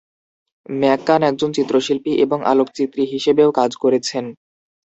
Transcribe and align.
McCann 0.73 1.21
একজন 1.23 1.49
চিত্রশিল্পী 1.57 2.11
এবং 2.25 2.39
আলোকচিত্রী 2.51 3.03
হিসেবেও 3.13 3.49
কাজ 3.59 3.71
করেছেন। 3.83 4.25